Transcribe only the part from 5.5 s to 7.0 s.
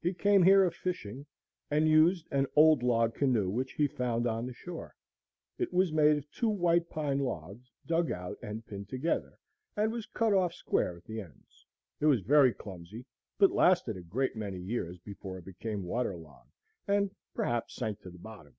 It was made of two white